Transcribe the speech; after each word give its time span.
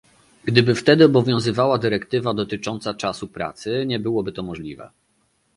Gdyby 0.43 0.75
wtedy 0.75 1.05
obowiązywała 1.05 1.77
dyrektywa 1.77 2.33
dotycząca 2.33 2.93
czasu 2.93 3.27
pracy, 3.27 3.83
nie 3.87 3.99
byłoby 3.99 4.31
to 4.31 4.43
możliwe 4.43 4.91